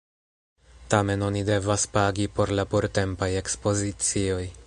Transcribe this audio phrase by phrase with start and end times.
[0.93, 4.43] Tamen oni devas pagi por la portempaj ekspozicioj.